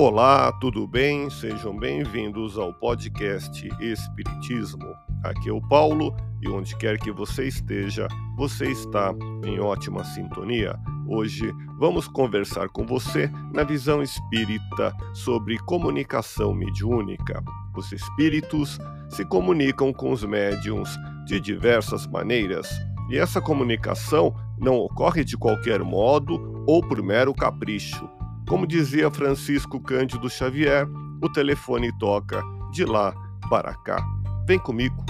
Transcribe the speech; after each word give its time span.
Olá, 0.00 0.52
tudo 0.60 0.86
bem? 0.86 1.28
Sejam 1.28 1.76
bem-vindos 1.76 2.56
ao 2.56 2.72
podcast 2.72 3.68
Espiritismo. 3.80 4.94
Aqui 5.24 5.48
é 5.48 5.52
o 5.52 5.60
Paulo 5.60 6.14
e 6.40 6.48
onde 6.48 6.76
quer 6.76 7.00
que 7.00 7.10
você 7.10 7.48
esteja, 7.48 8.06
você 8.36 8.70
está 8.70 9.12
em 9.44 9.58
ótima 9.58 10.04
sintonia. 10.04 10.78
Hoje 11.08 11.52
vamos 11.80 12.06
conversar 12.06 12.68
com 12.68 12.86
você 12.86 13.28
na 13.52 13.64
visão 13.64 14.00
espírita 14.00 14.94
sobre 15.12 15.58
comunicação 15.64 16.54
mediúnica. 16.54 17.42
Os 17.76 17.90
espíritos 17.90 18.78
se 19.08 19.24
comunicam 19.24 19.92
com 19.92 20.12
os 20.12 20.22
médiums 20.22 20.96
de 21.26 21.40
diversas 21.40 22.06
maneiras 22.06 22.70
e 23.10 23.18
essa 23.18 23.40
comunicação 23.40 24.32
não 24.60 24.76
ocorre 24.76 25.24
de 25.24 25.36
qualquer 25.36 25.82
modo 25.82 26.62
ou 26.68 26.86
por 26.86 27.02
mero 27.02 27.34
capricho. 27.34 28.08
Como 28.48 28.66
dizia 28.66 29.10
Francisco 29.10 29.78
Cândido 29.78 30.30
Xavier, 30.30 30.88
o 31.22 31.30
telefone 31.30 31.92
toca 31.98 32.42
de 32.72 32.82
lá 32.86 33.14
para 33.50 33.74
cá. 33.74 34.02
Vem 34.46 34.58
comigo. 34.58 35.04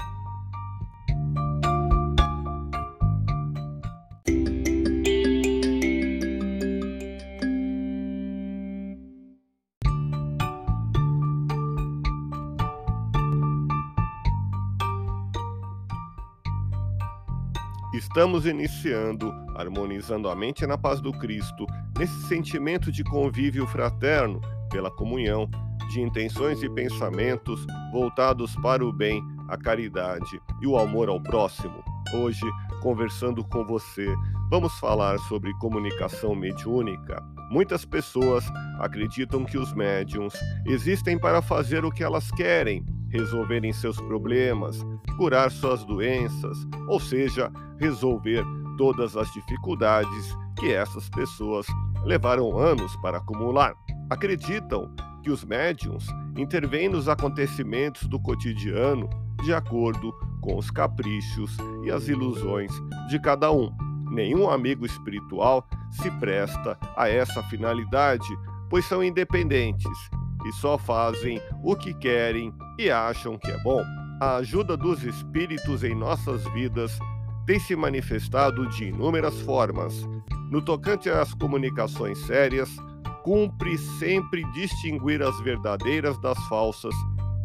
Estamos 17.94 18.46
iniciando, 18.46 19.32
harmonizando 19.54 20.28
a 20.28 20.34
mente 20.34 20.66
na 20.66 20.76
paz 20.76 21.00
do 21.00 21.12
Cristo, 21.12 21.66
nesse 21.98 22.28
sentimento 22.28 22.92
de 22.92 23.02
convívio 23.02 23.66
fraterno, 23.66 24.40
pela 24.70 24.88
comunhão, 24.88 25.50
de 25.90 26.00
intenções 26.00 26.62
e 26.62 26.70
pensamentos 26.70 27.66
voltados 27.90 28.54
para 28.56 28.84
o 28.84 28.92
bem, 28.92 29.20
a 29.48 29.56
caridade 29.56 30.40
e 30.62 30.66
o 30.66 30.78
amor 30.78 31.08
ao 31.08 31.20
próximo. 31.20 31.82
Hoje, 32.14 32.44
conversando 32.82 33.42
com 33.42 33.66
você, 33.66 34.14
vamos 34.48 34.72
falar 34.78 35.18
sobre 35.20 35.52
comunicação 35.54 36.36
mediúnica. 36.36 37.20
Muitas 37.50 37.84
pessoas 37.84 38.44
acreditam 38.78 39.44
que 39.44 39.58
os 39.58 39.74
médiums 39.74 40.34
existem 40.66 41.18
para 41.18 41.42
fazer 41.42 41.84
o 41.84 41.90
que 41.90 42.04
elas 42.04 42.30
querem, 42.30 42.86
resolverem 43.10 43.72
seus 43.72 43.96
problemas, 44.02 44.86
curar 45.16 45.50
suas 45.50 45.84
doenças, 45.84 46.58
ou 46.86 47.00
seja, 47.00 47.50
resolver 47.78 48.44
todas 48.76 49.16
as 49.16 49.30
dificuldades 49.32 50.36
que 50.58 50.72
essas 50.72 51.08
pessoas 51.08 51.66
levaram 52.04 52.56
anos 52.56 52.94
para 52.96 53.18
acumular. 53.18 53.74
Acreditam 54.10 54.90
que 55.22 55.30
os 55.30 55.44
médiums 55.44 56.06
intervêm 56.36 56.88
nos 56.88 57.08
acontecimentos 57.08 58.06
do 58.06 58.20
cotidiano 58.20 59.08
de 59.42 59.52
acordo 59.52 60.12
com 60.40 60.56
os 60.56 60.70
caprichos 60.70 61.56
e 61.84 61.90
as 61.90 62.08
ilusões 62.08 62.72
de 63.08 63.20
cada 63.20 63.52
um. 63.52 63.70
Nenhum 64.10 64.48
amigo 64.48 64.86
espiritual 64.86 65.66
se 65.90 66.10
presta 66.12 66.78
a 66.96 67.08
essa 67.08 67.42
finalidade, 67.44 68.28
pois 68.70 68.84
são 68.86 69.02
independentes 69.02 69.98
e 70.46 70.52
só 70.52 70.78
fazem 70.78 71.40
o 71.62 71.76
que 71.76 71.92
querem 71.94 72.52
e 72.78 72.90
acham 72.90 73.38
que 73.38 73.50
é 73.50 73.58
bom. 73.62 73.82
A 74.20 74.36
ajuda 74.36 74.76
dos 74.76 75.04
espíritos 75.04 75.84
em 75.84 75.94
nossas 75.94 76.44
vidas 76.52 76.98
tem 77.46 77.58
se 77.58 77.76
manifestado 77.76 78.68
de 78.68 78.84
inúmeras 78.84 79.40
formas. 79.42 80.06
No 80.50 80.62
tocante 80.62 81.10
às 81.10 81.34
comunicações 81.34 82.18
sérias, 82.26 82.74
cumpre 83.22 83.76
sempre 83.76 84.42
distinguir 84.52 85.22
as 85.22 85.38
verdadeiras 85.40 86.18
das 86.20 86.38
falsas, 86.48 86.94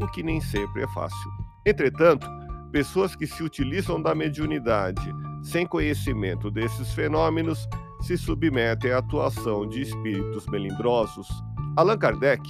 o 0.01 0.07
que 0.07 0.23
nem 0.23 0.39
sempre 0.39 0.83
é 0.83 0.87
fácil. 0.87 1.31
Entretanto, 1.65 2.27
pessoas 2.71 3.15
que 3.15 3.27
se 3.27 3.43
utilizam 3.43 4.01
da 4.01 4.15
mediunidade 4.15 5.03
sem 5.43 5.65
conhecimento 5.65 6.49
desses 6.49 6.93
fenômenos 6.93 7.67
se 8.01 8.17
submetem 8.17 8.91
à 8.91 8.99
atuação 8.99 9.67
de 9.67 9.81
espíritos 9.81 10.45
melindrosos. 10.47 11.27
Allan 11.75 11.97
Kardec 11.97 12.41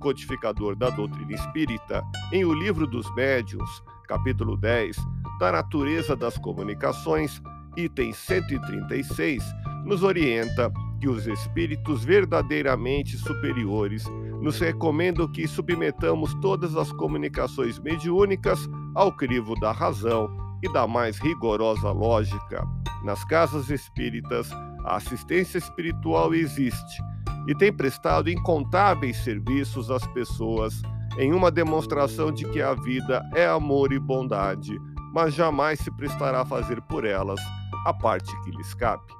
codificador 0.00 0.74
da 0.74 0.90
doutrina 0.90 1.32
espírita, 1.32 2.02
em 2.32 2.44
O 2.44 2.52
Livro 2.52 2.86
dos 2.86 3.14
Médiuns, 3.14 3.82
capítulo 4.08 4.56
10, 4.56 4.96
da 5.38 5.52
natureza 5.52 6.16
das 6.16 6.36
comunicações, 6.38 7.40
item 7.76 8.12
136, 8.12 9.44
nos 9.84 10.02
orienta 10.02 10.70
que 11.00 11.08
os 11.08 11.26
espíritos 11.26 12.04
verdadeiramente 12.04 13.16
superiores 13.16 14.04
nos 14.40 14.58
recomendam 14.58 15.30
que 15.30 15.46
submetamos 15.46 16.34
todas 16.40 16.76
as 16.76 16.92
comunicações 16.92 17.78
mediúnicas 17.78 18.68
ao 18.94 19.10
crivo 19.12 19.58
da 19.58 19.72
razão 19.72 20.28
e 20.62 20.72
da 20.72 20.86
mais 20.86 21.18
rigorosa 21.18 21.90
lógica. 21.90 22.66
Nas 23.04 23.24
casas 23.24 23.70
espíritas, 23.70 24.50
a 24.84 24.96
assistência 24.96 25.58
espiritual 25.58 26.34
existe 26.34 27.02
e 27.46 27.54
tem 27.54 27.72
prestado 27.72 28.28
incontáveis 28.28 29.16
serviços 29.18 29.90
às 29.90 30.06
pessoas 30.08 30.82
em 31.18 31.32
uma 31.32 31.50
demonstração 31.50 32.30
de 32.30 32.44
que 32.44 32.60
a 32.60 32.74
vida 32.74 33.22
é 33.34 33.46
amor 33.46 33.92
e 33.92 33.98
bondade, 33.98 34.78
mas 35.12 35.34
jamais 35.34 35.80
se 35.80 35.90
prestará 35.96 36.42
a 36.42 36.46
fazer 36.46 36.80
por 36.82 37.04
elas 37.04 37.40
a 37.86 37.92
parte 37.92 38.30
que 38.42 38.50
lhes 38.50 38.74
cabe. 38.74 39.19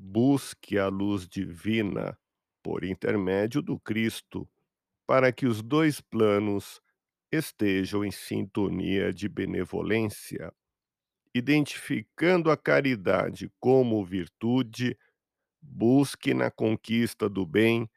Busque 0.00 0.78
a 0.78 0.86
luz 0.86 1.28
divina 1.28 2.16
por 2.62 2.84
intermédio 2.84 3.60
do 3.60 3.80
Cristo, 3.80 4.48
para 5.04 5.32
que 5.32 5.44
os 5.44 5.60
dois 5.60 6.00
planos 6.00 6.80
estejam 7.32 8.04
em 8.04 8.10
sintonia 8.12 9.12
de 9.12 9.28
benevolência, 9.28 10.52
identificando 11.34 12.50
a 12.50 12.56
caridade 12.56 13.50
como 13.58 14.04
virtude, 14.04 14.96
busque 15.60 16.32
na 16.32 16.50
conquista 16.50 17.28
do 17.28 17.44
bem 17.44 17.90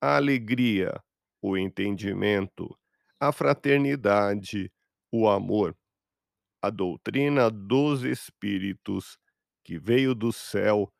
a 0.00 0.16
alegria, 0.16 1.00
o 1.40 1.56
entendimento, 1.56 2.76
a 3.20 3.30
fraternidade, 3.32 4.72
o 5.10 5.28
amor. 5.28 5.76
A 6.60 6.68
doutrina 6.68 7.50
dos 7.50 8.02
Espíritos, 8.02 9.18
que 9.62 9.78
veio 9.78 10.14
do 10.14 10.32
céu, 10.32 10.92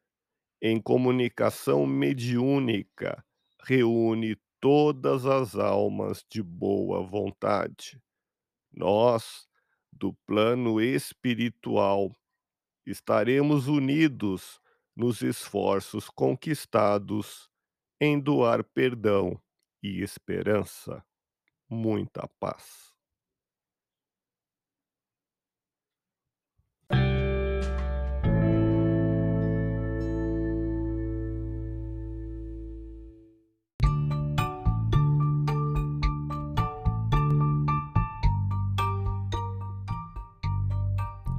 em 0.66 0.80
comunicação 0.80 1.86
mediúnica, 1.86 3.22
reúne 3.66 4.34
todas 4.58 5.26
as 5.26 5.56
almas 5.56 6.24
de 6.26 6.42
boa 6.42 7.02
vontade. 7.02 8.00
Nós, 8.72 9.46
do 9.92 10.14
plano 10.26 10.80
espiritual, 10.80 12.16
estaremos 12.86 13.68
unidos 13.68 14.58
nos 14.96 15.20
esforços 15.20 16.08
conquistados 16.08 17.50
em 18.00 18.18
doar 18.18 18.64
perdão 18.64 19.38
e 19.82 20.00
esperança. 20.00 21.04
Muita 21.68 22.26
paz. 22.40 22.93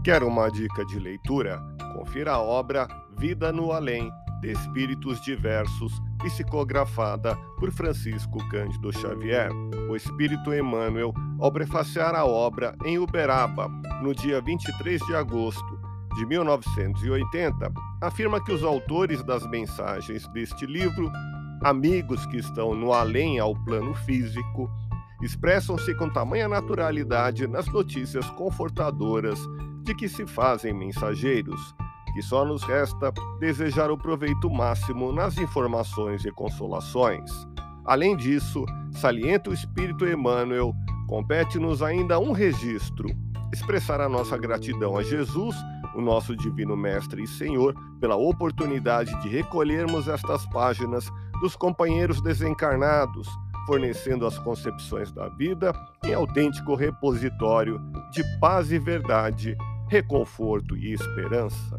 Quer 0.06 0.22
uma 0.24 0.52
dica 0.52 0.86
de 0.86 1.00
leitura? 1.00 1.60
Confira 1.96 2.34
a 2.34 2.40
obra 2.40 2.88
Vida 3.18 3.52
no 3.52 3.72
Além, 3.72 4.12
de 4.40 4.52
espíritos 4.52 5.19
diversos, 5.22 6.00
psicografada 6.19 7.36
por 7.60 7.72
Francisco 7.72 8.38
Cândido 8.50 8.94
Xavier, 8.94 9.50
o 9.90 9.96
Espírito 9.96 10.54
Emmanuel, 10.54 11.12
ao 11.40 11.52
prefaciar 11.52 12.13
a 12.13 12.24
obra 12.24 12.75
em 12.86 13.00
Uberaba, 13.00 13.68
no 14.04 14.13
dia 14.13 14.40
23 14.40 15.04
de 15.07 15.16
agosto 15.16 15.80
de 16.16 16.24
1980, 16.28 17.74
afirma 18.00 18.40
que 18.40 18.52
os 18.52 18.63
autores 18.63 19.24
das 19.24 19.44
mensagens 19.50 20.28
deste 20.28 20.68
livro, 20.68 21.12
amigos 21.63 22.28
que 22.28 22.38
estão 22.38 22.75
no 22.75 22.94
além 22.94 23.40
ao 23.40 23.56
plano 23.63 23.96
físico, 23.96 24.69
expressam-se 25.24 25.96
com 25.96 26.07
tamanha 26.07 26.48
naturalidade 26.48 27.48
nas 27.48 27.66
notícias 27.66 28.30
confortadoras 28.30 29.40
de 29.85 29.95
que 29.95 30.09
se 30.09 30.25
fazem 30.25 30.73
mensageiros, 30.73 31.75
que 32.13 32.21
só 32.21 32.43
nos 32.43 32.63
resta 32.63 33.13
desejar 33.39 33.91
o 33.91 33.97
proveito 33.97 34.49
máximo 34.49 35.11
nas 35.11 35.37
informações 35.37 36.25
e 36.25 36.31
consolações. 36.31 37.29
Além 37.85 38.17
disso, 38.17 38.65
salienta 38.91 39.51
o 39.51 39.53
Espírito 39.53 40.07
Emmanuel, 40.07 40.73
compete-nos 41.07 41.83
ainda 41.83 42.19
um 42.19 42.31
registro: 42.31 43.07
expressar 43.53 44.01
a 44.01 44.09
nossa 44.09 44.35
gratidão 44.37 44.97
a 44.97 45.03
Jesus, 45.03 45.55
o 45.93 46.01
nosso 46.01 46.35
Divino 46.35 46.75
Mestre 46.75 47.23
e 47.23 47.27
Senhor, 47.27 47.75
pela 47.99 48.15
oportunidade 48.15 49.13
de 49.21 49.29
recolhermos 49.29 50.07
estas 50.07 50.45
páginas 50.47 51.07
dos 51.41 51.55
companheiros 51.55 52.21
desencarnados, 52.21 53.27
fornecendo 53.67 54.25
as 54.25 54.37
concepções 54.39 55.11
da 55.11 55.29
vida 55.29 55.73
em 56.03 56.13
autêntico 56.13 56.75
repositório 56.75 57.79
de 58.11 58.23
paz 58.39 58.71
e 58.71 58.79
verdade, 58.79 59.57
reconforto 59.87 60.75
e 60.75 60.93
esperança. 60.93 61.77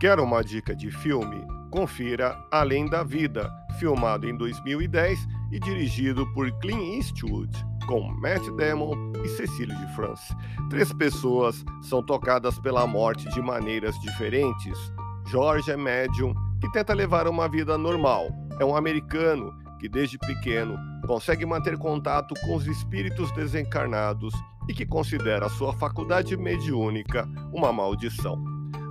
Quer 0.00 0.18
uma 0.18 0.42
dica 0.42 0.74
de 0.74 0.90
filme? 0.90 1.46
Confira 1.70 2.42
Além 2.50 2.88
da 2.88 3.04
Vida, 3.04 3.52
filmado 3.78 4.26
em 4.26 4.34
2010 4.34 5.28
e 5.52 5.60
dirigido 5.60 6.26
por 6.32 6.50
Clint 6.58 6.96
Eastwood, 6.96 7.69
com 7.90 8.08
Matt 8.12 8.48
Damon 8.50 8.94
e 9.24 9.28
Cecília 9.30 9.74
de 9.74 9.94
France. 9.96 10.32
Três 10.68 10.92
pessoas 10.92 11.64
são 11.82 12.00
tocadas 12.00 12.56
pela 12.60 12.86
morte 12.86 13.28
de 13.30 13.42
maneiras 13.42 13.98
diferentes. 13.98 14.78
George 15.26 15.72
é 15.72 15.76
médium 15.76 16.32
que 16.60 16.70
tenta 16.70 16.94
levar 16.94 17.26
uma 17.26 17.48
vida 17.48 17.76
normal. 17.76 18.28
É 18.60 18.64
um 18.64 18.76
americano 18.76 19.52
que 19.80 19.88
desde 19.88 20.16
pequeno 20.18 20.78
consegue 21.04 21.44
manter 21.44 21.76
contato 21.78 22.32
com 22.42 22.54
os 22.54 22.64
espíritos 22.68 23.32
desencarnados 23.32 24.32
e 24.68 24.72
que 24.72 24.86
considera 24.86 25.48
sua 25.48 25.72
faculdade 25.72 26.36
mediúnica 26.36 27.28
uma 27.52 27.72
maldição. 27.72 28.36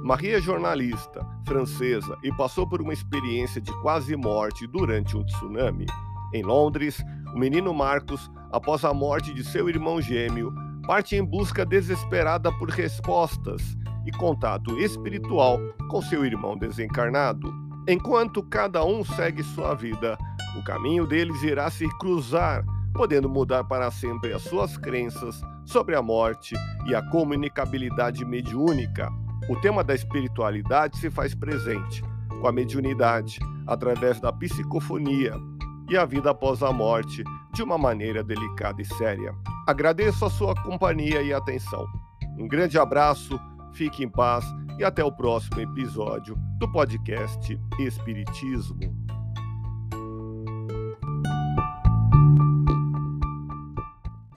Marie 0.04 0.34
é 0.34 0.42
jornalista 0.42 1.25
francesa 1.48 2.18
e 2.22 2.36
passou 2.36 2.68
por 2.68 2.81
uma 2.81 2.92
experiência 2.92 3.62
de 3.62 3.72
quase 3.81 4.13
morte 4.18 4.68
durante 4.68 5.16
um 5.16 5.24
tsunami. 5.24 5.86
Em 6.34 6.44
Londres, 6.44 7.02
o 7.34 7.40
menino 7.40 7.74
Marcos, 7.74 8.30
após 8.51 8.84
a 8.84 8.94
morte 8.94 9.34
de 9.34 9.44
seu 9.44 9.69
irmão 9.69 10.01
gêmeo, 10.01 10.54
parte 10.86 11.16
em 11.16 11.24
busca 11.24 11.66
desesperada 11.66 12.51
por 12.57 12.69
respostas 12.69 13.62
e 14.06 14.12
contato 14.12 14.80
espiritual 14.80 15.60
com 15.90 16.01
seu 16.01 16.25
irmão 16.25 16.57
desencarnado. 16.57 17.51
Enquanto 17.88 18.44
cada 18.44 18.84
um 18.84 19.04
segue 19.04 19.44
sua 19.44 19.74
vida, 19.74 20.18
o 20.57 20.63
caminho 20.63 21.06
deles 21.06 21.42
irá 21.44 21.69
se 21.69 21.88
cruzar, 21.98 22.63
podendo 22.94 23.30
mudar 23.30 23.63
para 23.63 23.92
sempre 23.92 24.34
as 24.34 24.42
suas 24.44 24.78
crenças 24.78 25.42
sobre 25.66 25.95
a 25.95 26.02
morte 26.02 26.56
e 26.88 26.95
a 26.95 27.02
comunicabilidade 27.02 28.25
mediúnica 28.25 29.10
o 29.50 29.56
tema 29.56 29.84
da 29.84 29.95
espiritualidade 29.95 31.00
se 31.00 31.10
faz 31.10 31.34
presente 31.34 32.04
com 32.40 32.48
a 32.48 32.52
mediunidade, 32.52 33.40
através 33.66 34.19
da 34.22 34.31
psicofonia 34.31 35.34
e 35.90 35.98
a 35.98 36.06
vida 36.06 36.30
após 36.30 36.62
a 36.62 36.72
morte 36.72 37.24
de 37.59 37.63
uma 37.63 37.77
maneira 37.77 38.23
delicada 38.23 38.81
e 38.81 38.85
séria. 38.85 39.35
Agradeço 39.67 40.23
a 40.23 40.29
sua 40.29 40.56
companhia 40.63 41.21
e 41.21 41.33
atenção. 41.33 41.85
Um 42.38 42.47
grande 42.47 42.79
abraço, 42.79 43.38
fique 43.73 44.01
em 44.01 44.07
paz 44.07 44.45
e 44.77 44.83
até 44.85 45.03
o 45.03 45.11
próximo 45.11 45.59
episódio 45.59 46.38
do 46.57 46.71
podcast 46.71 47.59
Espiritismo. 47.77 48.99